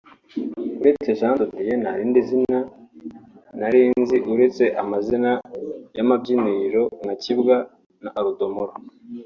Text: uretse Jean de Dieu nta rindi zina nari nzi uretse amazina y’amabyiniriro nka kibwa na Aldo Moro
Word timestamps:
uretse 0.81 1.09
Jean 1.19 1.33
de 1.39 1.45
Dieu 1.53 1.81
nta 1.83 1.91
rindi 1.99 2.21
zina 2.29 2.59
nari 3.59 3.81
nzi 3.99 4.17
uretse 4.31 4.63
amazina 4.83 5.31
y’amabyiniriro 5.97 6.83
nka 7.03 7.13
kibwa 7.23 7.55
na 8.03 8.09
Aldo 8.19 8.47
Moro 8.55 8.73